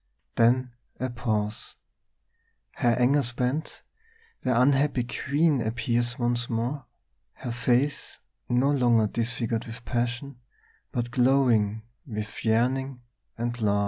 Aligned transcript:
Then 0.35 0.71
a 0.99 1.11
pause; 1.11 1.75
her 2.71 2.95
anger 2.99 3.21
spent, 3.21 3.83
the 4.41 4.59
unhappy 4.59 5.03
queen 5.03 5.61
appears 5.61 6.17
once 6.17 6.49
more, 6.49 6.85
her 7.33 7.51
face 7.51 8.17
no 8.49 8.71
longer 8.71 9.05
disfigured 9.05 9.65
with 9.67 9.85
passion, 9.85 10.39
but 10.91 11.11
glowing 11.11 11.83
with 12.07 12.43
yearning 12.43 13.03
and 13.37 13.61
love. 13.61 13.79